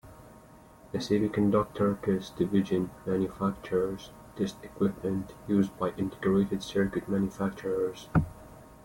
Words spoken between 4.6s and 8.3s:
equipment used by integrated circuit manufacturers.